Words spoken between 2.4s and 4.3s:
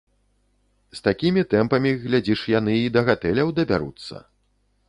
яны і да гатэляў дабяруцца.